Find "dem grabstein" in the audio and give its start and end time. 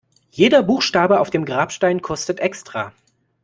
1.29-2.01